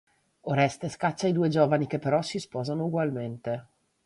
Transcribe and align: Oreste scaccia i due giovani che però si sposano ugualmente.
Oreste 0.51 0.89
scaccia 0.89 1.27
i 1.27 1.31
due 1.31 1.47
giovani 1.47 1.85
che 1.85 1.99
però 1.99 2.23
si 2.23 2.39
sposano 2.39 2.85
ugualmente. 2.85 3.65